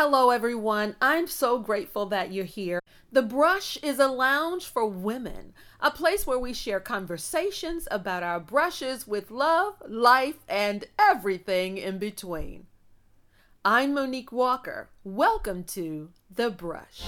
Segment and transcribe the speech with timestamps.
[0.00, 0.94] Hello, everyone.
[1.02, 2.78] I'm so grateful that you're here.
[3.10, 8.38] The Brush is a lounge for women, a place where we share conversations about our
[8.38, 12.68] brushes with love, life, and everything in between.
[13.64, 14.88] I'm Monique Walker.
[15.02, 17.02] Welcome to The Brush.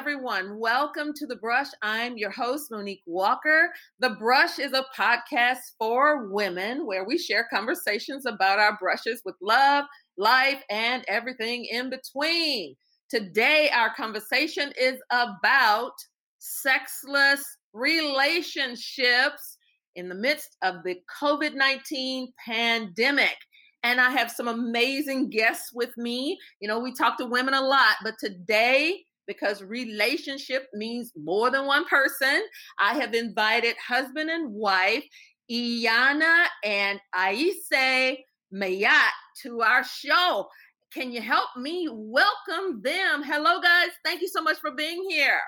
[0.00, 0.58] Everyone.
[0.58, 1.66] Welcome to The Brush.
[1.82, 3.68] I'm your host, Monique Walker.
[3.98, 9.34] The Brush is a podcast for women where we share conversations about our brushes with
[9.42, 9.84] love,
[10.16, 12.76] life, and everything in between.
[13.10, 15.92] Today, our conversation is about
[16.38, 19.58] sexless relationships
[19.96, 23.36] in the midst of the COVID 19 pandemic.
[23.82, 26.38] And I have some amazing guests with me.
[26.58, 31.66] You know, we talk to women a lot, but today, because relationship means more than
[31.66, 32.42] one person.
[32.78, 35.04] I have invited husband and wife,
[35.50, 38.16] Aiyana and Ayize
[38.52, 39.10] Ma'at,
[39.42, 40.48] to our show.
[40.92, 43.22] Can you help me welcome them?
[43.22, 43.90] Hello, guys.
[44.04, 45.40] Thank you so much for being here.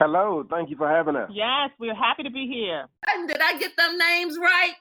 [0.00, 0.44] Hello.
[0.50, 1.30] Thank you for having us.
[1.32, 2.86] Yes, we're happy to be here.
[3.08, 4.74] And did I get them names right?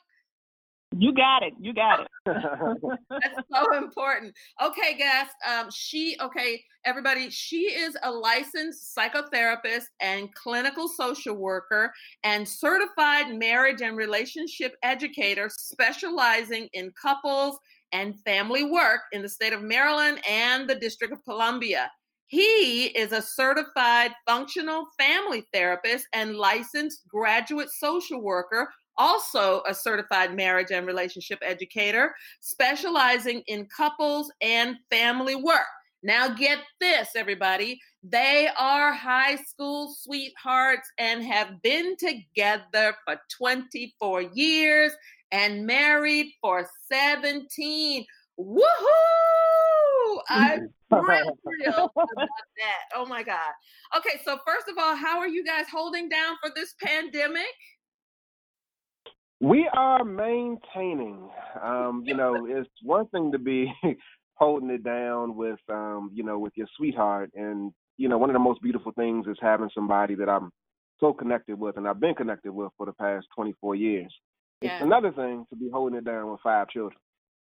[0.97, 1.53] You got it.
[1.59, 2.07] You got it.
[2.25, 4.33] That's so important.
[4.61, 5.27] Okay, guys.
[5.47, 7.29] Um, she okay, everybody.
[7.29, 11.91] She is a licensed psychotherapist and clinical social worker
[12.23, 17.57] and certified marriage and relationship educator, specializing in couples
[17.91, 21.89] and family work in the state of Maryland and the District of Columbia.
[22.27, 30.35] He is a certified functional family therapist and licensed graduate social worker also a certified
[30.35, 35.61] marriage and relationship educator, specializing in couples and family work.
[36.03, 37.79] Now, get this, everybody.
[38.03, 44.91] They are high school sweethearts and have been together for 24 years
[45.31, 48.05] and married for 17.
[48.37, 48.63] Woohoo!
[50.29, 52.83] I'm thrilled about that.
[52.95, 53.51] Oh my God.
[53.97, 57.45] Okay, so first of all, how are you guys holding down for this pandemic?
[59.43, 61.29] We are maintaining.
[61.61, 63.71] Um, you know, it's one thing to be
[64.35, 68.33] holding it down with, um, you know, with your sweetheart, and you know, one of
[68.33, 70.49] the most beautiful things is having somebody that I'm
[70.99, 74.13] so connected with, and I've been connected with for the past 24 years.
[74.61, 74.75] Yeah.
[74.75, 76.97] It's another thing to be holding it down with five children.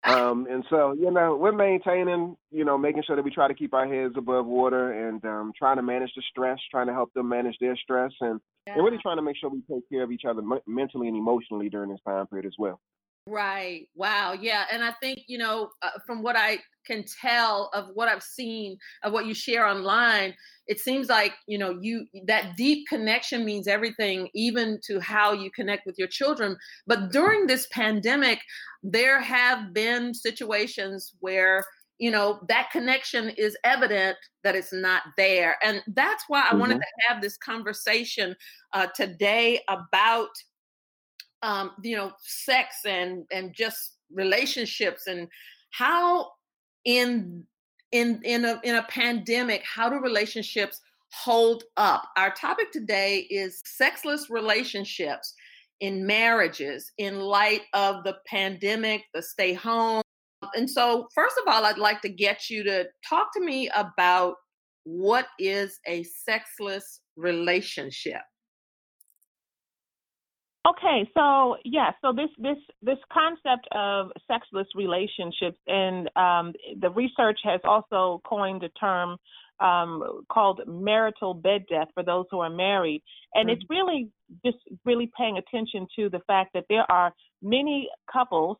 [0.05, 3.55] Um, and so, you know, we're maintaining, you know, making sure that we try to
[3.55, 7.13] keep our heads above water and um, trying to manage the stress, trying to help
[7.15, 8.75] them manage their stress, and, yeah.
[8.75, 11.17] and really trying to make sure we take care of each other m- mentally and
[11.17, 12.81] emotionally during this time period as well.
[13.27, 13.89] Right.
[13.95, 14.33] Wow.
[14.33, 14.65] Yeah.
[14.73, 18.79] And I think, you know, uh, from what I can tell of what I've seen
[19.03, 20.33] of what you share online,
[20.67, 25.51] it seems like, you know, you that deep connection means everything, even to how you
[25.51, 26.57] connect with your children.
[26.87, 28.39] But during this pandemic,
[28.83, 31.67] there have been situations where,
[31.99, 35.57] you know, that connection is evident that it's not there.
[35.63, 36.61] And that's why I mm-hmm.
[36.61, 38.37] wanted to have this conversation
[38.73, 40.29] uh, today about
[41.43, 45.29] um, you know, sex and and just relationships and
[45.71, 46.31] how
[46.85, 47.45] in
[47.93, 50.81] in in a in a pandemic, how do relationships
[51.13, 52.09] hold up?
[52.17, 55.35] Our topic today is sexless relationships
[55.81, 60.03] in marriages in light of the pandemic, the stay home.
[60.55, 64.35] And so, first of all, I'd like to get you to talk to me about
[64.85, 68.23] what is a sexless relationship.
[70.67, 77.39] Okay, so yeah, so this this this concept of sexless relationships and um, the research
[77.45, 79.17] has also coined a term
[79.61, 83.03] um, called marital bed death for those who are married,
[83.35, 83.59] and mm-hmm.
[83.59, 84.11] it's really
[84.45, 88.59] just really paying attention to the fact that there are many couples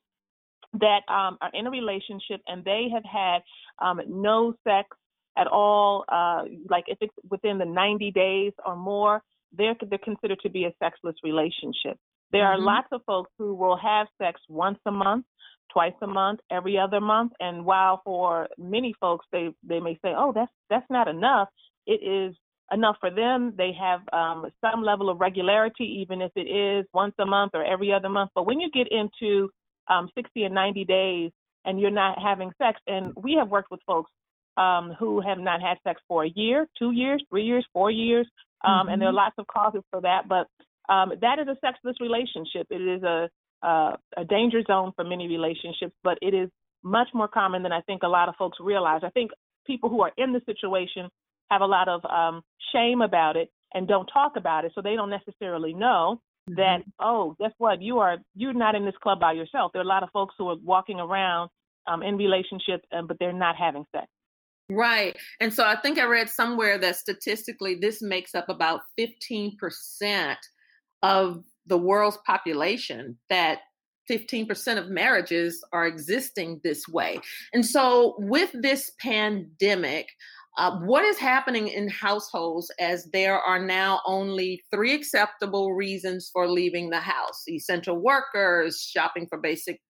[0.75, 3.39] that um, are in a relationship and they have had
[3.81, 4.89] um, no sex
[5.37, 9.23] at all, uh, like if it's within the 90 days or more
[9.57, 11.99] they're they're considered to be a sexless relationship.
[12.33, 12.61] There mm-hmm.
[12.61, 15.25] are lots of folks who will have sex once a month,
[15.73, 20.13] twice a month, every other month, and while for many folks they they may say,
[20.17, 21.49] "Oh, that's that's not enough,"
[21.87, 22.37] it is
[22.71, 23.55] enough for them.
[23.57, 27.65] They have um, some level of regularity, even if it is once a month or
[27.65, 28.31] every other month.
[28.35, 29.51] But when you get into
[29.89, 31.31] um, 60 and 90 days
[31.65, 34.11] and you're not having sex, and we have worked with folks
[34.57, 38.27] um, who have not had sex for a year, two years, three years, four years,
[38.65, 38.89] um, mm-hmm.
[38.89, 39.17] and there are mm-hmm.
[39.17, 40.29] lots of causes for that.
[40.29, 40.49] But
[40.93, 42.67] um, that is a sexless relationship.
[42.71, 43.29] It is a
[43.61, 46.49] uh, a danger zone for many relationships, but it is
[46.85, 49.01] much more common than I think a lot of folks realize.
[49.03, 49.33] I think
[49.67, 51.09] people who are in the situation
[51.51, 52.43] have a lot of um,
[52.73, 56.21] shame about it and don't talk about it, so they don't necessarily know
[56.57, 56.91] that mm-hmm.
[57.01, 57.83] oh, guess what?
[57.83, 59.73] You are you're not in this club by yourself.
[59.73, 61.51] There are a lot of folks who are walking around
[61.87, 64.07] um, in relationships, um, but they're not having sex.
[64.71, 65.17] Right.
[65.41, 70.37] And so I think I read somewhere that statistically this makes up about 15%
[71.03, 73.61] of the world's population, that
[74.11, 77.19] 15% of marriages are existing this way.
[77.53, 80.09] And so with this pandemic,
[80.59, 86.49] uh, what is happening in households as there are now only three acceptable reasons for
[86.49, 89.81] leaving the house essential workers, shopping for basic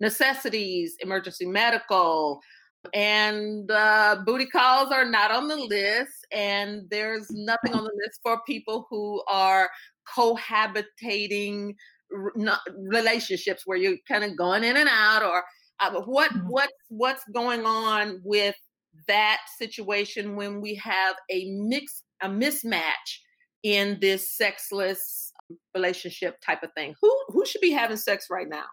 [0.00, 2.40] necessities, emergency medical,
[2.92, 6.26] and uh, booty calls are not on the list.
[6.30, 9.70] And there's nothing on the list for people who are
[10.14, 11.74] cohabitating
[12.76, 15.42] relationships where you're kind of going in and out or
[15.80, 18.56] uh, what what what's going on with
[19.08, 22.82] that situation when we have a mix a mismatch
[23.62, 25.32] in this sexless
[25.74, 26.94] relationship type of thing.
[27.00, 28.64] Who who should be having sex right now?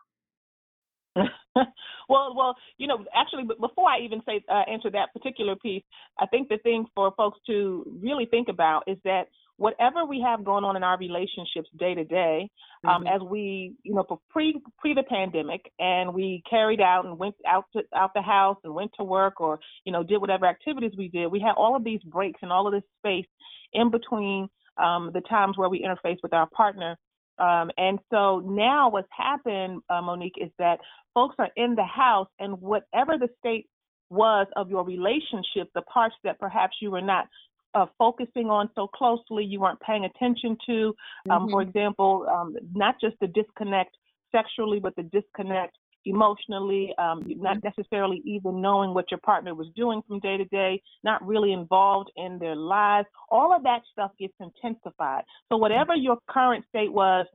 [2.09, 5.83] Well, well, you know, actually, before I even say uh, answer that particular piece,
[6.19, 9.27] I think the thing for folks to really think about is that
[9.57, 12.49] whatever we have going on in our relationships day to day,
[12.87, 13.15] um, mm-hmm.
[13.15, 17.65] as we, you know, pre pre the pandemic, and we carried out and went out
[17.73, 21.07] to out the house and went to work, or you know, did whatever activities we
[21.07, 23.27] did, we had all of these breaks and all of this space
[23.73, 24.47] in between
[24.77, 26.97] um, the times where we interface with our partner
[27.37, 30.79] um, and so now what's happened, uh, Monique, is that
[31.13, 33.67] folks are in the house, and whatever the state
[34.09, 37.27] was of your relationship, the parts that perhaps you were not
[37.75, 40.95] uh, focusing on so closely, you weren't paying attention to,
[41.29, 41.51] um, mm-hmm.
[41.51, 43.95] for example, um, not just the disconnect
[44.31, 47.67] sexually, but the disconnect emotionally, um, not mm-hmm.
[47.67, 52.11] necessarily even knowing what your partner was doing from day to day, not really involved
[52.15, 53.07] in their lives.
[53.29, 55.23] All of that stuff gets intensified.
[55.49, 56.03] So, whatever mm-hmm.
[56.03, 57.25] your current state was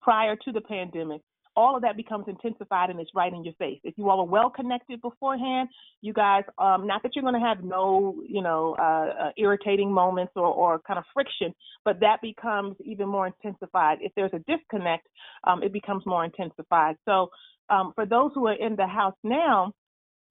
[0.00, 1.20] prior to the pandemic,
[1.60, 3.80] all of that becomes intensified and it's right in your face.
[3.84, 5.68] If you all are well connected beforehand,
[6.00, 9.92] you guys, um, not that you're going to have no, you know, uh, uh, irritating
[9.92, 11.54] moments or, or kind of friction,
[11.84, 13.98] but that becomes even more intensified.
[14.00, 15.06] If there's a disconnect,
[15.44, 16.96] um, it becomes more intensified.
[17.04, 17.28] So
[17.68, 19.72] um, for those who are in the house now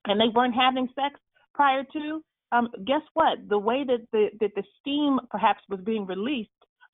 [0.05, 1.19] and they weren't having sex
[1.53, 3.37] prior to, um, guess what?
[3.47, 6.49] The way that the that the steam perhaps was being released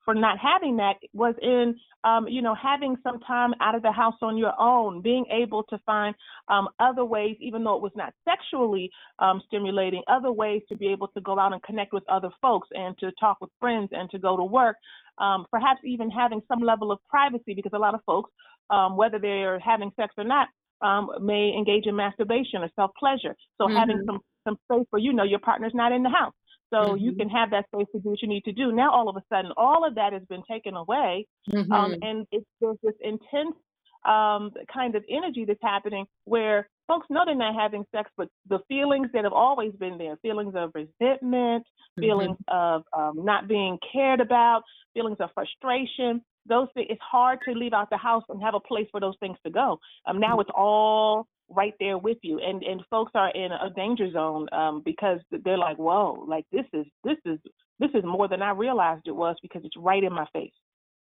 [0.06, 3.92] for not having that was in um, you know having some time out of the
[3.92, 6.14] house on your own, being able to find
[6.48, 10.86] um, other ways, even though it was not sexually um, stimulating, other ways to be
[10.86, 14.08] able to go out and connect with other folks and to talk with friends and
[14.08, 14.76] to go to work.
[15.18, 18.30] Um, perhaps even having some level of privacy because a lot of folks
[18.70, 20.48] um, whether they're having sex or not,
[20.82, 23.34] um, may engage in masturbation or self pleasure.
[23.58, 23.76] So mm-hmm.
[23.76, 26.34] having some some space where you know your partner's not in the house,
[26.72, 27.04] so mm-hmm.
[27.04, 28.72] you can have that space to do what you need to do.
[28.72, 31.72] Now all of a sudden, all of that has been taken away, um, mm-hmm.
[31.72, 33.56] um, and it's there's this intense
[34.04, 38.60] um, kind of energy that's happening where folks know they're not having sex, but the
[38.68, 41.64] feelings that have always been there, feelings of resentment,
[41.98, 42.56] feelings mm-hmm.
[42.56, 44.62] of um, not being cared about,
[44.94, 48.60] feelings of frustration, those things, it's hard to leave out the house and have a
[48.60, 49.78] place for those things to go.
[50.06, 54.10] Um, now it's all right there with you, and and folks are in a danger
[54.10, 57.38] zone um, because they're like, whoa, like this is this is
[57.78, 60.52] this is more than I realized it was because it's right in my face.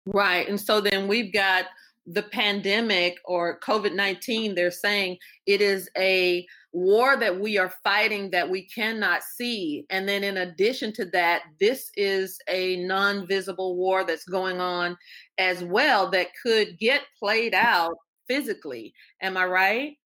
[0.05, 1.65] Right, and so then we've got
[2.05, 8.29] the pandemic or COVID 19, they're saying it is a war that we are fighting
[8.31, 9.85] that we cannot see.
[9.89, 14.97] And then, in addition to that, this is a non visible war that's going on
[15.37, 17.95] as well that could get played out
[18.27, 18.93] physically.
[19.21, 19.97] Am I right?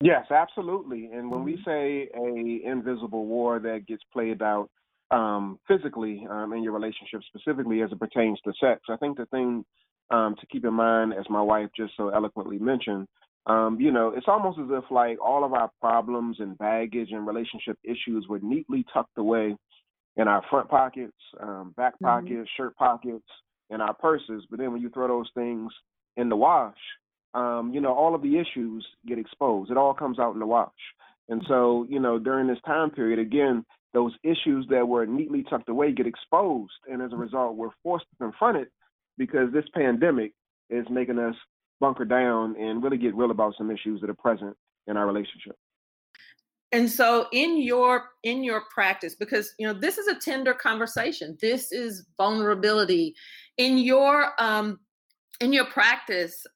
[0.00, 1.10] Yes, absolutely.
[1.12, 1.68] And when we mm-hmm.
[1.68, 4.70] say a invisible war that gets played out
[5.10, 9.26] um, physically um, in your relationship, specifically as it pertains to sex, I think the
[9.26, 9.64] thing
[10.10, 13.08] um, to keep in mind, as my wife just so eloquently mentioned,
[13.46, 17.26] um, you know, it's almost as if like all of our problems and baggage and
[17.26, 19.56] relationship issues were neatly tucked away
[20.16, 22.04] in our front pockets, um, back mm-hmm.
[22.04, 22.62] pockets, mm-hmm.
[22.62, 23.26] shirt pockets,
[23.70, 24.44] and our purses.
[24.50, 25.72] But then when you throw those things
[26.16, 26.76] in the wash,
[27.34, 29.70] um, you know, all of the issues get exposed.
[29.70, 30.70] It all comes out in the wash.
[31.28, 35.68] And so, you know, during this time period, again, those issues that were neatly tucked
[35.68, 36.72] away get exposed.
[36.90, 38.68] And as a result, we're forced to confront it
[39.18, 40.32] because this pandemic
[40.70, 41.34] is making us
[41.80, 44.56] bunker down and really get real about some issues that are present
[44.86, 45.54] in our relationship
[46.72, 51.36] and so in your in your practice because you know this is a tender conversation
[51.40, 53.14] this is vulnerability
[53.56, 54.78] in your um
[55.40, 56.46] in your practice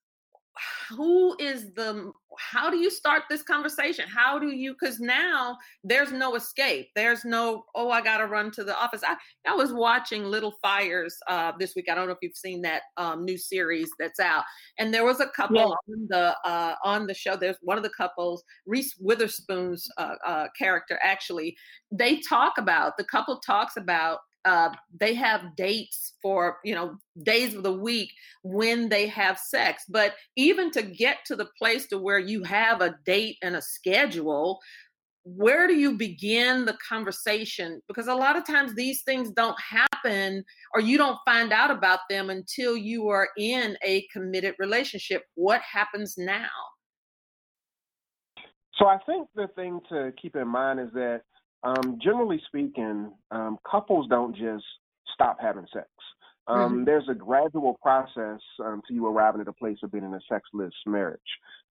[0.90, 4.06] who is the how do you start this conversation?
[4.08, 6.88] How do you because now there's no escape.
[6.94, 9.02] There's no oh i gotta run to the office.
[9.06, 9.16] I,
[9.46, 11.86] I was watching little fires uh, this week.
[11.90, 14.44] I don't know if you've seen that um, new series that's out
[14.78, 15.64] and there was a couple yeah.
[15.64, 17.36] on the uh, on the show.
[17.36, 21.56] There's one of the couples reese witherspoon's uh, uh character actually.
[21.90, 27.54] They talk about the couple talks about uh, they have dates for you know days
[27.54, 28.10] of the week
[28.42, 32.80] when they have sex but even to get to the place to where you have
[32.80, 34.58] a date and a schedule
[35.24, 37.80] where do you begin the conversation?
[37.86, 40.44] Because a lot of times these things don't happen
[40.74, 45.22] or you don't find out about them until you are in a committed relationship.
[45.34, 46.48] What happens now?
[48.78, 51.22] So i think the thing to keep in mind is that
[51.62, 54.64] um, generally speaking, um, couples don't just
[55.14, 55.88] stop having sex.
[56.48, 56.84] Um, mm-hmm.
[56.84, 60.20] There's a gradual process um, to you arriving at a place of being in a
[60.28, 61.20] sexless marriage.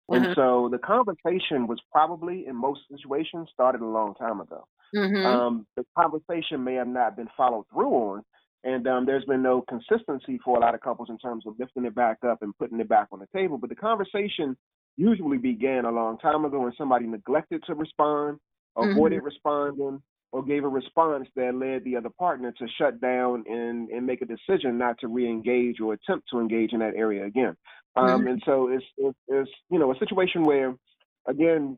[0.08, 0.34] And mm-hmm.
[0.34, 4.66] so the conversation was probably, in most situations, started a long time ago.
[4.94, 5.24] Mm-hmm.
[5.24, 8.22] Um, the conversation may have not been followed through on,
[8.64, 11.84] and um, there's been no consistency for a lot of couples in terms of lifting
[11.84, 13.56] it back up and putting it back on the table.
[13.56, 14.56] But the conversation
[14.96, 18.38] usually began a long time ago, and somebody neglected to respond
[18.76, 19.26] avoided mm-hmm.
[19.26, 24.06] responding, or gave a response that led the other partner to shut down and, and
[24.06, 27.56] make a decision not to re-engage or attempt to engage in that area again.
[27.96, 28.26] Um, mm-hmm.
[28.28, 30.76] And so it's, it's, it's, you know, a situation where,
[31.26, 31.76] again,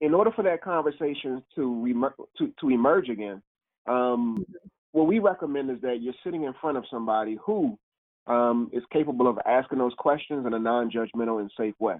[0.00, 3.42] in order for that conversation to, re- to, to emerge again,
[3.86, 4.52] um, mm-hmm.
[4.92, 7.78] what we recommend is that you're sitting in front of somebody who
[8.26, 11.96] um, is capable of asking those questions in a non-judgmental and safe way.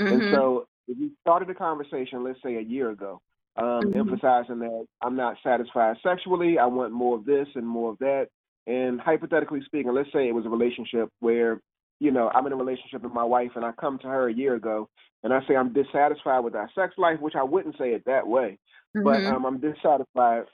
[0.00, 0.12] Mm-hmm.
[0.12, 3.20] And so if you started a conversation, let's say a year ago,
[3.58, 3.98] um, mm-hmm.
[3.98, 6.58] emphasizing that I'm not satisfied sexually.
[6.58, 8.28] I want more of this and more of that.
[8.66, 11.60] And hypothetically speaking, let's say it was a relationship where,
[12.00, 14.34] you know, I'm in a relationship with my wife and I come to her a
[14.34, 14.88] year ago
[15.22, 18.26] and I say I'm dissatisfied with our sex life, which I wouldn't say it that
[18.26, 18.58] way,
[18.96, 19.04] mm-hmm.
[19.04, 20.44] but um, I'm dissatisfied.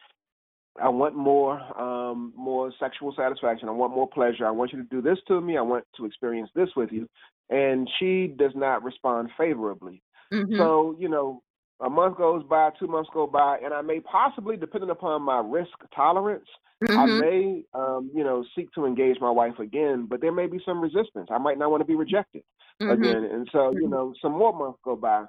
[0.80, 3.68] I want more, um, more sexual satisfaction.
[3.68, 4.46] I want more pleasure.
[4.46, 5.56] I want you to do this to me.
[5.56, 7.08] I want to experience this with you.
[7.50, 10.02] And she does not respond favorably.
[10.32, 10.56] Mm-hmm.
[10.56, 11.42] So, you know,
[11.82, 15.40] a month goes by, two months go by, and I may possibly, depending upon my
[15.44, 16.46] risk tolerance,
[16.82, 16.98] mm-hmm.
[16.98, 20.06] I may, um, you know, seek to engage my wife again.
[20.08, 21.28] But there may be some resistance.
[21.30, 22.42] I might not want to be rejected
[22.80, 22.90] mm-hmm.
[22.90, 23.90] again, and so you mm-hmm.
[23.90, 25.24] know, some more months go by,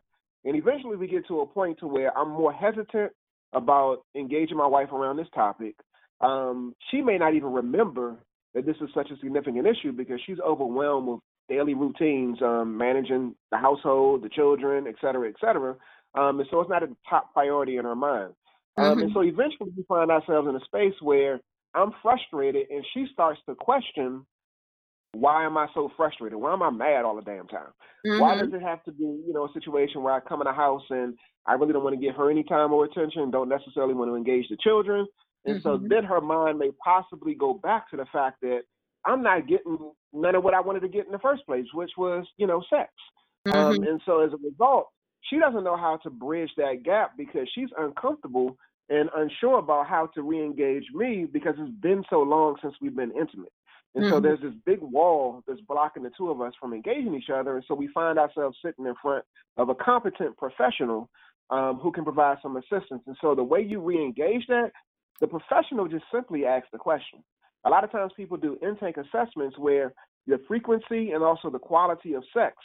[0.46, 3.12] and eventually we get to a point to where I'm more hesitant
[3.54, 5.76] about engaging my wife around this topic.
[6.22, 8.18] Um, she may not even remember
[8.54, 11.20] that this is such a significant issue because she's overwhelmed with
[11.50, 15.76] daily routines, um, managing the household, the children, et cetera, et cetera.
[16.16, 18.34] Um, and so it's not a top priority in her mind.
[18.78, 19.00] Um, mm-hmm.
[19.02, 21.40] And so eventually we find ourselves in a space where
[21.74, 24.26] I'm frustrated and she starts to question
[25.14, 26.40] why am I so frustrated?
[26.40, 27.72] Why am I mad all the damn time?
[28.06, 28.20] Mm-hmm.
[28.20, 30.54] Why does it have to be, you know, a situation where I come in a
[30.54, 31.14] house and
[31.46, 34.16] I really don't want to give her any time or attention, don't necessarily want to
[34.16, 35.06] engage the children.
[35.46, 35.68] And mm-hmm.
[35.68, 38.62] so then her mind may possibly go back to the fact that
[39.06, 39.78] I'm not getting
[40.14, 42.64] none of what I wanted to get in the first place, which was, you know,
[42.70, 42.90] sex.
[43.46, 43.84] Um, mm-hmm.
[43.84, 44.88] Um, and so as a result,
[45.34, 48.58] she doesn't know how to bridge that gap because she's uncomfortable
[48.90, 53.12] and unsure about how to re-engage me because it's been so long since we've been
[53.12, 53.52] intimate.
[53.96, 54.14] And mm-hmm.
[54.14, 57.56] so there's this big wall that's blocking the two of us from engaging each other.
[57.56, 59.24] And so we find ourselves sitting in front
[59.58, 61.10] of a competent professional
[61.50, 63.04] um, who can provide some assistance.
[63.08, 64.72] And so the way you re-engage that,
[65.22, 67.24] the professional just simply asks the question.
[67.66, 69.94] A lot of times people do intake assessments where
[70.28, 72.56] the frequency and also the quality of sex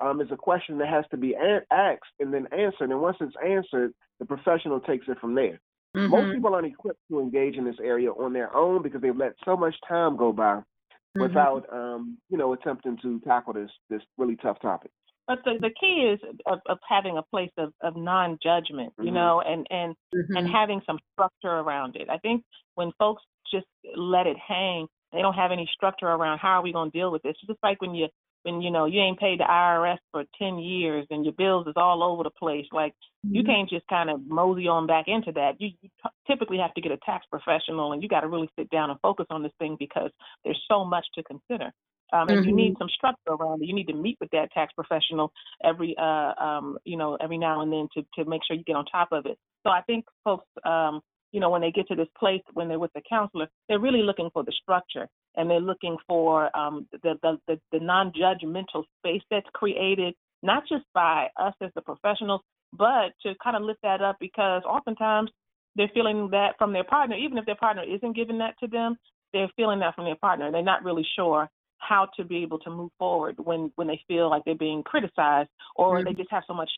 [0.00, 2.90] um, is a question that has to be asked and then answered.
[2.90, 5.60] And once it's answered, the professional takes it from there.
[5.96, 6.10] Mm-hmm.
[6.10, 9.34] Most people aren't equipped to engage in this area on their own because they've let
[9.44, 11.22] so much time go by mm-hmm.
[11.22, 14.90] without, um, you know, attempting to tackle this this really tough topic.
[15.26, 19.06] But the, the key is of, of having a place of, of non judgment, you
[19.06, 19.14] mm-hmm.
[19.14, 20.52] know, and and and mm-hmm.
[20.52, 22.08] having some structure around it.
[22.10, 22.42] I think
[22.74, 23.22] when folks
[23.52, 26.98] just let it hang, they don't have any structure around how are we going to
[26.98, 27.36] deal with this.
[27.40, 28.08] It's just like when you
[28.44, 31.74] when you know you ain't paid the IRS for 10 years and your bills is
[31.76, 32.92] all over the place like
[33.26, 33.34] mm-hmm.
[33.34, 36.72] you can't just kind of mosey on back into that you, you t- typically have
[36.74, 39.42] to get a tax professional and you got to really sit down and focus on
[39.42, 40.10] this thing because
[40.44, 41.72] there's so much to consider
[42.12, 42.48] um, and mm-hmm.
[42.48, 42.82] you need mm-hmm.
[42.82, 43.66] some structure around it.
[43.66, 45.32] You need to meet with that tax professional
[45.64, 48.76] every, uh, um, you know, every now and then to to make sure you get
[48.76, 49.36] on top of it.
[49.64, 51.00] So I think folks, um,
[51.34, 54.02] you know, when they get to this place when they're with the counselor, they're really
[54.02, 59.22] looking for the structure and they're looking for um, the, the, the, the non-judgmental space
[59.32, 60.14] that's created,
[60.44, 62.40] not just by us as the professionals,
[62.72, 65.28] but to kind of lift that up because oftentimes
[65.74, 68.96] they're feeling that from their partner, even if their partner isn't giving that to them,
[69.32, 70.52] they're feeling that from their partner.
[70.52, 71.48] They're not really sure
[71.78, 75.50] how to be able to move forward when when they feel like they're being criticized
[75.74, 76.06] or mm-hmm.
[76.06, 76.70] they just have so much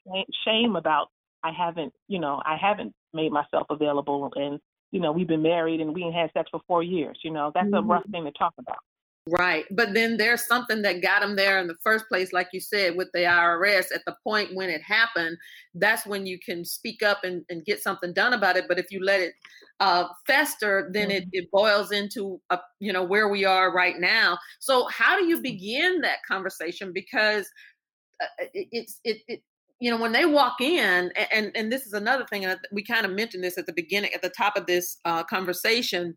[0.47, 1.09] shame about
[1.43, 4.61] I haven't, you know, I haven't made myself available and
[4.93, 7.19] you know, we've been married and we ain't had sex for four years.
[7.23, 7.75] You know, that's mm-hmm.
[7.75, 8.79] a rough thing to talk about.
[9.29, 9.65] Right.
[9.73, 12.97] But then there's something that got them there in the first place, like you said,
[12.97, 13.87] with the IRS.
[13.93, 15.37] At the point when it happened,
[15.75, 18.67] that's when you can speak up and, and get something done about it.
[18.69, 19.35] But if you let it
[19.81, 21.17] uh, fester, then mm-hmm.
[21.17, 24.39] it, it boils into, a, you know, where we are right now.
[24.61, 26.93] So how do you begin that conversation?
[26.95, 27.51] Because
[28.23, 29.43] uh, it's, it, it,
[29.81, 33.05] you know when they walk in and and this is another thing and we kind
[33.05, 36.17] of mentioned this at the beginning at the top of this uh, conversation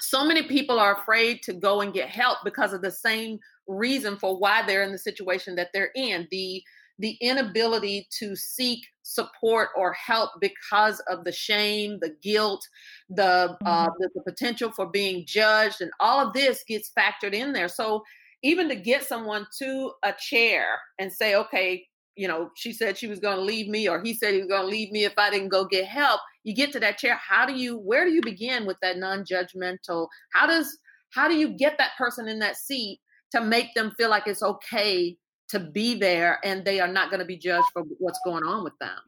[0.00, 4.16] so many people are afraid to go and get help because of the same reason
[4.16, 6.62] for why they're in the situation that they're in the
[6.98, 12.66] the inability to seek support or help because of the shame the guilt
[13.10, 13.92] the, uh, mm-hmm.
[13.98, 18.02] the the potential for being judged and all of this gets factored in there so
[18.44, 20.66] even to get someone to a chair
[20.98, 21.84] and say okay
[22.16, 24.48] you know, she said she was going to leave me, or he said he was
[24.48, 26.20] going to leave me if I didn't go get help.
[26.44, 27.18] You get to that chair.
[27.26, 27.78] How do you?
[27.78, 30.06] Where do you begin with that non-judgmental?
[30.32, 30.78] How does?
[31.14, 33.00] How do you get that person in that seat
[33.32, 35.16] to make them feel like it's okay
[35.50, 38.64] to be there and they are not going to be judged for what's going on
[38.64, 38.98] with them?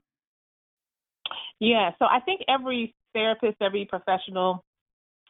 [1.60, 1.90] Yeah.
[1.98, 4.64] So I think every therapist, every professional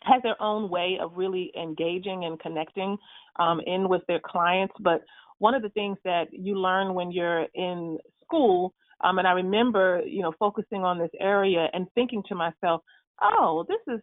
[0.02, 2.96] has their own way of really engaging and connecting
[3.38, 5.00] um, in with their clients, but
[5.44, 8.72] one of the things that you learn when you're in school,
[9.04, 12.80] um, and I remember, you know, focusing on this area and thinking to myself,
[13.20, 14.00] oh, this is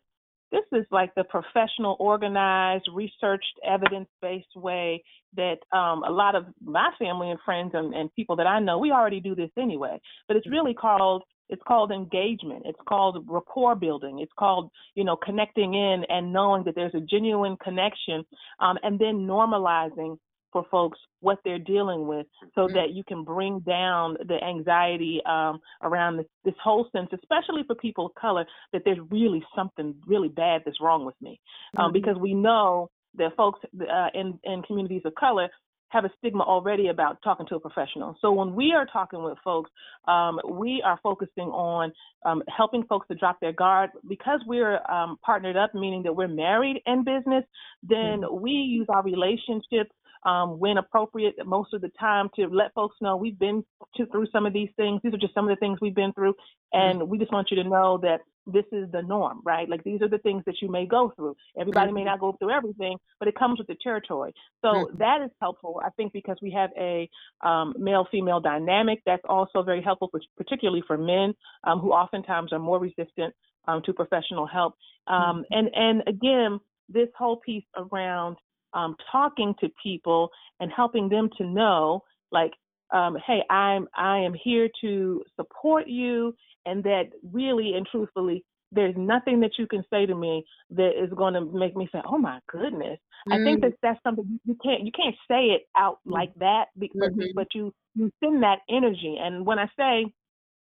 [0.52, 5.02] this is like the professional, organized, researched, evidence-based way
[5.36, 8.78] that um, a lot of my family and friends and, and people that I know,
[8.78, 9.98] we already do this anyway.
[10.28, 12.64] But it's really called it's called engagement.
[12.66, 14.20] It's called rapport building.
[14.20, 18.24] It's called, you know, connecting in and knowing that there's a genuine connection,
[18.60, 20.18] um, and then normalizing
[20.52, 22.76] for folks what they're dealing with so mm-hmm.
[22.76, 27.76] that you can bring down the anxiety um, around this, this, whole sense, especially for
[27.76, 31.40] people of color, that there's really something really bad that's wrong with me.
[31.78, 31.94] Um, mm-hmm.
[31.94, 35.50] Because we know that folks uh, in, in communities of color
[35.92, 38.16] have a stigma already about talking to a professional.
[38.22, 39.70] So when we are talking with folks,
[40.08, 41.92] um, we are focusing on
[42.26, 46.30] um, helping folks to drop their guard because we're um, partnered up, meaning that we're
[46.30, 47.44] married in business.
[47.84, 48.42] Then mm-hmm.
[48.42, 49.92] we use our relationships
[50.24, 53.64] um, when appropriate, most of the time to let folks know we've been
[53.96, 55.02] to, through some of these things.
[55.04, 56.36] These are just some of the things we've been through,
[56.74, 59.70] and we just want you to know that this is the norm, right?
[59.70, 61.36] Like these are the things that you may go through.
[61.60, 64.34] Everybody may not go through everything, but it comes with the territory.
[64.64, 64.98] So mm-hmm.
[64.98, 67.10] that is helpful, I think, because we have a
[67.42, 69.02] um, male-female dynamic.
[69.06, 71.34] That's also very helpful, for, particularly for men
[71.66, 73.34] um, who oftentimes are more resistant
[73.68, 74.74] um, to professional help.
[75.08, 75.42] Um, mm-hmm.
[75.52, 78.38] And and again, this whole piece around
[78.74, 80.30] um, talking to people
[80.60, 82.52] and helping them to know, like,
[82.94, 88.96] um, hey, I'm I am here to support you, and that really and truthfully, there's
[88.98, 92.18] nothing that you can say to me that is going to make me say, "Oh
[92.18, 93.34] my goodness." Mm.
[93.34, 93.62] I think mm.
[93.64, 96.14] that that's something you can't you can't say it out mm.
[96.14, 97.32] like that, because, mm-hmm.
[97.36, 99.18] but you you send that energy.
[99.22, 100.06] And when I say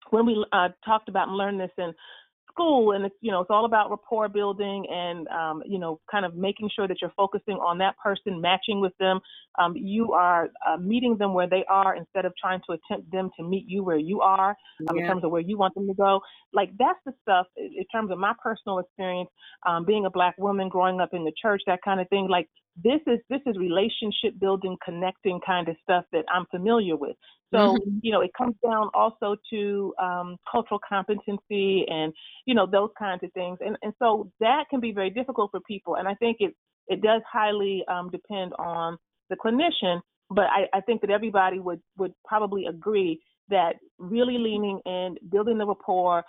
[0.09, 1.93] when we uh, talked about and learned this in
[2.53, 6.25] school and it's you know it's all about rapport building and um, you know kind
[6.25, 9.19] of making sure that you're focusing on that person matching with them
[9.59, 13.29] um, you are uh, meeting them where they are instead of trying to attempt them
[13.37, 14.55] to meet you where you are
[14.87, 15.03] um, yeah.
[15.03, 16.19] in terms of where you want them to go
[16.53, 19.29] like that's the stuff in terms of my personal experience
[19.67, 22.47] um, being a black woman growing up in the church that kind of thing like
[22.81, 27.15] this is this is relationship building connecting kind of stuff that i'm familiar with.
[27.53, 27.97] So mm-hmm.
[28.01, 32.13] you know it comes down also to um, cultural competency and
[32.45, 33.59] you know those kinds of things.
[33.61, 35.95] And and so that can be very difficult for people.
[35.95, 36.55] And i think it
[36.87, 38.97] it does highly um, depend on
[39.29, 40.01] the clinician.
[40.29, 45.57] But I, I think that everybody would would probably agree that really leaning in building
[45.57, 46.23] the rapport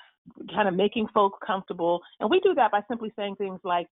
[0.54, 2.00] kind of making folks comfortable.
[2.20, 3.86] And we do that by simply saying things like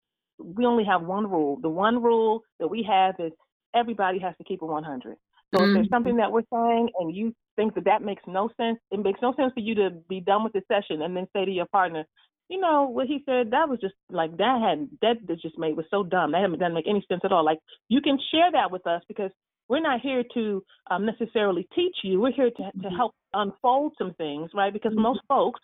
[0.44, 1.58] we only have one rule.
[1.60, 3.32] The one rule that we have is
[3.74, 5.16] everybody has to keep it 100.
[5.54, 5.70] So mm-hmm.
[5.70, 5.94] if there's mm-hmm.
[5.94, 9.34] something that we're saying and you think that that makes no sense, it makes no
[9.34, 12.04] sense for you to be done with the session and then say to your partner,
[12.48, 15.74] you know what he said that was just like that had that, that just made
[15.76, 18.70] was so dumb that doesn't make any sense at all like you can share that
[18.70, 19.30] with us because
[19.68, 22.96] we're not here to um, necessarily teach you we're here to, to mm-hmm.
[22.96, 25.02] help unfold some things right because mm-hmm.
[25.02, 25.60] most folks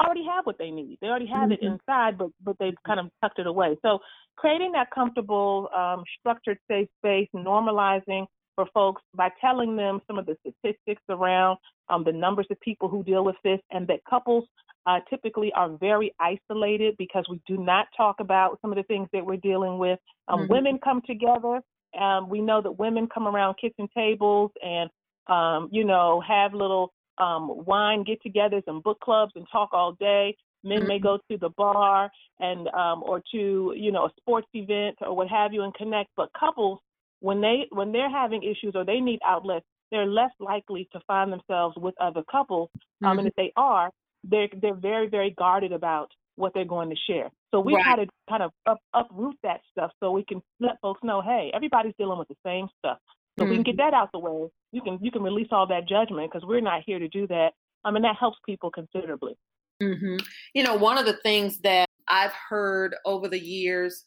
[0.00, 0.98] already have what they need.
[1.00, 1.64] They already have mm-hmm.
[1.64, 3.76] it inside, but but they've kind of tucked it away.
[3.82, 3.98] So
[4.36, 10.26] creating that comfortable, um, structured, safe space, normalizing for folks by telling them some of
[10.26, 14.44] the statistics around um, the numbers of people who deal with this, and that couples
[14.86, 19.08] uh, typically are very isolated because we do not talk about some of the things
[19.12, 19.98] that we're dealing with.
[20.28, 20.52] Um, mm-hmm.
[20.52, 21.60] Women come together
[21.98, 24.90] Um, we know that women come around kitchen tables and,
[25.28, 30.36] um, you know, have little um, wine get-togethers and book clubs and talk all day.
[30.62, 30.88] Men mm-hmm.
[30.88, 35.14] may go to the bar and um, or to you know a sports event or
[35.14, 36.10] what have you and connect.
[36.16, 36.78] But couples,
[37.20, 41.32] when they when they're having issues or they need outlets, they're less likely to find
[41.32, 42.70] themselves with other couples.
[42.74, 43.18] Um, mm-hmm.
[43.18, 43.90] And if they are,
[44.24, 47.30] they're they're very very guarded about what they're going to share.
[47.52, 47.84] So we right.
[47.84, 51.50] try to kind of up, uproot that stuff so we can let folks know, hey,
[51.54, 52.98] everybody's dealing with the same stuff.
[53.38, 53.50] So mm-hmm.
[53.50, 53.90] we can get mm-hmm.
[53.90, 54.48] that out the way.
[54.72, 57.50] You can you can release all that judgment because we're not here to do that.
[57.84, 59.36] I mean that helps people considerably.
[59.82, 60.16] Mm-hmm.
[60.54, 64.04] You know, one of the things that I've heard over the years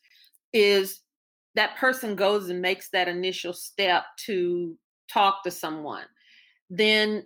[0.53, 1.01] is
[1.55, 4.77] that person goes and makes that initial step to
[5.11, 6.05] talk to someone.
[6.69, 7.25] Then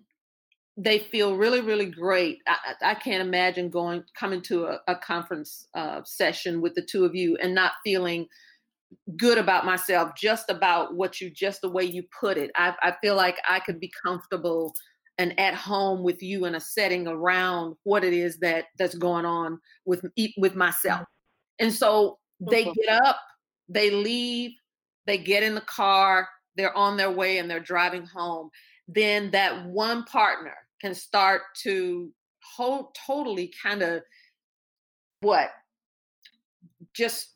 [0.77, 2.39] they feel really, really great.
[2.47, 7.05] I, I can't imagine going coming to a, a conference uh, session with the two
[7.05, 8.27] of you and not feeling
[9.17, 12.51] good about myself just about what you just the way you put it.
[12.56, 14.73] I, I feel like I could be comfortable
[15.17, 19.25] and at home with you in a setting around what it is that that's going
[19.25, 21.01] on with me with myself.
[21.01, 21.65] Mm-hmm.
[21.65, 22.73] And so they mm-hmm.
[22.82, 23.19] get up,
[23.69, 24.51] they leave,
[25.06, 28.49] they get in the car, they're on their way and they're driving home.
[28.88, 32.12] Then that one partner can start to
[32.56, 34.01] hold totally kind of
[35.21, 35.51] what
[36.93, 37.36] just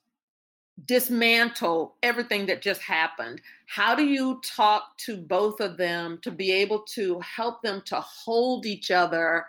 [0.84, 3.42] dismantle everything that just happened.
[3.68, 7.96] How do you talk to both of them to be able to help them to
[8.02, 9.46] hold each other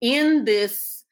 [0.00, 1.04] in this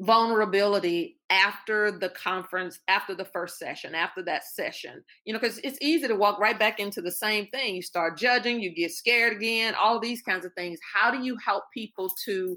[0.00, 5.02] vulnerability after the conference after the first session after that session?
[5.24, 7.74] You know because it's easy to walk right back into the same thing.
[7.74, 10.78] You start judging you get scared again all these kinds of things.
[10.94, 12.56] How do you help people to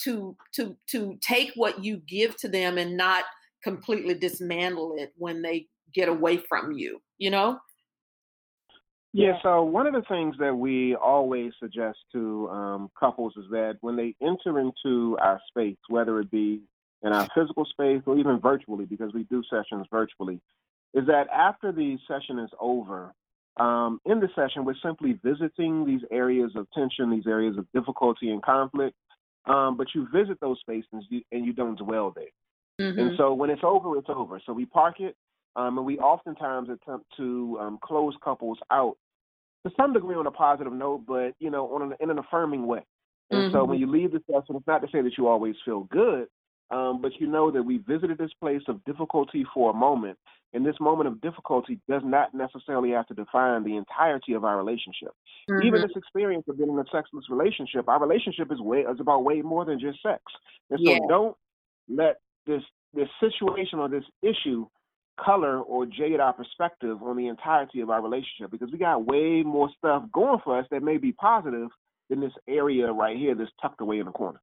[0.00, 3.24] to to to take what you give to them and not
[3.62, 7.58] completely dismantle it when they get away from you, you know?
[9.14, 13.76] Yeah, so one of the things that we always suggest to um, couples is that
[13.82, 16.62] when they enter into our space, whether it be
[17.02, 20.40] in our physical space or even virtually, because we do sessions virtually,
[20.94, 23.12] is that after the session is over,
[23.58, 28.30] um, in the session, we're simply visiting these areas of tension, these areas of difficulty
[28.30, 28.96] and conflict,
[29.44, 32.24] um, but you visit those spaces and you don't dwell there.
[32.80, 32.98] Mm-hmm.
[32.98, 34.40] And so when it's over, it's over.
[34.46, 35.16] So we park it,
[35.56, 38.96] um, and we oftentimes attempt to um, close couples out
[39.64, 42.66] to some degree on a positive note, but you know, on an, in an affirming
[42.66, 42.84] way.
[43.30, 43.54] And mm-hmm.
[43.54, 43.92] so when mm-hmm.
[43.92, 46.26] you leave the session, it's not to say that you always feel good,
[46.70, 50.18] um, but you know that we visited this place of difficulty for a moment,
[50.52, 54.56] and this moment of difficulty does not necessarily have to define the entirety of our
[54.56, 55.12] relationship.
[55.50, 55.66] Mm-hmm.
[55.66, 59.24] Even this experience of being in a sexless relationship, our relationship is way is about
[59.24, 60.22] way more than just sex.
[60.70, 60.98] And so yeah.
[61.08, 61.36] don't
[61.88, 62.62] let this
[62.94, 64.66] this situation or this issue
[65.18, 69.42] color or jade our perspective on the entirety of our relationship because we got way
[69.42, 71.68] more stuff going for us that may be positive
[72.08, 74.40] than this area right here that's tucked away in the corner.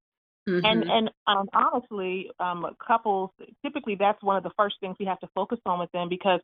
[0.48, 0.66] Mm-hmm.
[0.66, 3.32] And and um, honestly, um, couples
[3.64, 6.40] typically that's one of the first things we have to focus on with them because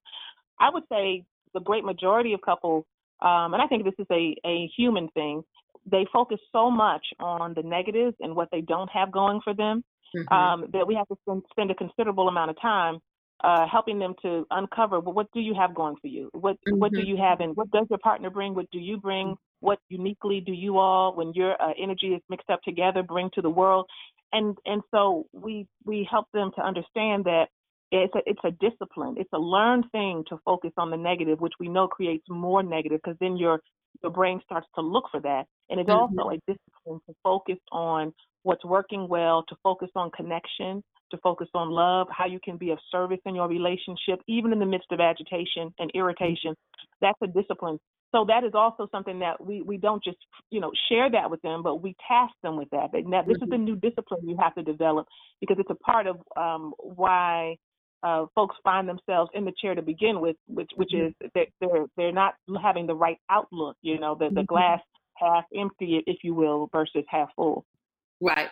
[0.59, 2.85] I would say the great majority of couples,
[3.21, 5.43] um, and I think this is a a human thing,
[5.89, 9.83] they focus so much on the negatives and what they don't have going for them
[10.15, 10.33] mm-hmm.
[10.33, 12.99] um, that we have to spend, spend a considerable amount of time
[13.43, 16.29] uh, helping them to uncover well, what do you have going for you?
[16.33, 16.79] What mm-hmm.
[16.79, 17.09] what do mm-hmm.
[17.09, 18.55] you have, and what does your partner bring?
[18.55, 19.35] What do you bring?
[19.59, 23.41] What uniquely do you all, when your uh, energy is mixed up together, bring to
[23.41, 23.87] the world?
[24.31, 27.47] And and so we we help them to understand that
[27.91, 29.15] it's a it's a discipline.
[29.17, 32.99] It's a learned thing to focus on the negative, which we know creates more negative
[33.03, 33.59] because then your
[34.01, 35.45] your brain starts to look for that.
[35.69, 36.19] And it's mm-hmm.
[36.19, 41.47] also a discipline to focus on what's working well, to focus on connection, to focus
[41.53, 44.91] on love, how you can be of service in your relationship, even in the midst
[44.91, 46.55] of agitation and irritation.
[47.01, 47.79] That's a discipline.
[48.11, 50.17] So that is also something that we, we don't just,
[50.49, 52.89] you know, share that with them, but we task them with that.
[53.05, 55.07] Now, this is a new discipline you have to develop
[55.41, 57.57] because it's a part of um, why
[58.03, 61.85] uh, folks find themselves in the chair to begin with, which which is that they're
[61.97, 63.75] they're not having the right outlook.
[63.81, 64.45] You know, the the mm-hmm.
[64.45, 64.79] glass
[65.15, 67.65] half empty, if you will, versus half full.
[68.21, 68.49] Right.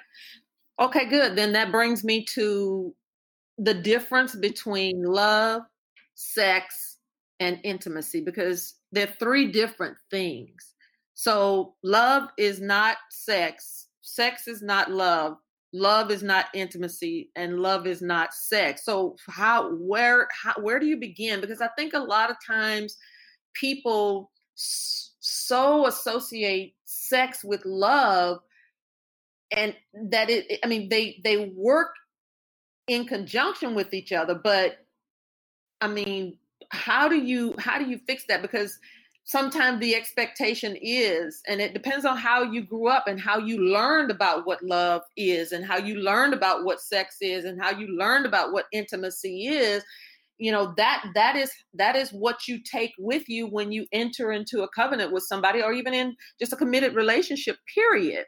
[0.80, 1.36] Okay, good.
[1.36, 2.94] Then that brings me to
[3.58, 5.62] the difference between love,
[6.16, 6.98] sex,
[7.40, 10.74] and intimacy because they're three different things.
[11.14, 15.38] So, love is not sex, sex is not love,
[15.74, 18.84] love is not intimacy, and love is not sex.
[18.84, 21.40] So, how, where, how, where do you begin?
[21.40, 22.98] Because I think a lot of times
[23.54, 28.40] people so associate sex with love
[29.56, 29.76] and
[30.12, 31.94] that it i mean they they work
[32.88, 34.78] in conjunction with each other but
[35.82, 36.38] i mean
[36.74, 38.42] how do you how do you fix that?
[38.42, 38.78] Because
[39.26, 43.58] sometimes the expectation is and it depends on how you grew up and how you
[43.58, 47.72] learned about what love is and how you learned about what sex is and how
[47.72, 49.82] you learned about what intimacy is
[50.39, 54.34] you know that that is that is what you take with you when you enter
[54.34, 58.26] into a covenant with somebody or even in just a committed relationship period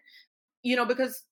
[0.65, 1.23] you know because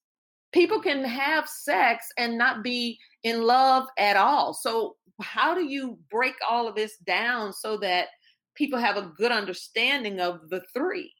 [0.52, 5.98] people can have sex and not be in love at all so how do you
[6.10, 8.08] break all of this down so that
[8.54, 11.12] people have a good understanding of the three.